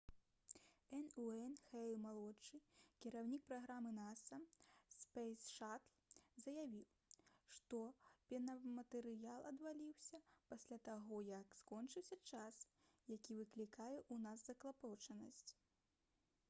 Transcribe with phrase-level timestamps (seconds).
[0.99, 1.03] н.
[1.23, 2.59] уэйн хейл-малодшы
[3.05, 4.37] кіраўнік праграмы наса
[5.03, 5.91] «спэйс шатл»
[6.45, 6.87] заявіў
[7.59, 7.81] што
[8.31, 10.21] пенаматэрыял адваліўся
[10.53, 12.63] «пасля таго як скончыўся час
[13.19, 15.51] які выклікае ў нас заклапочанасць»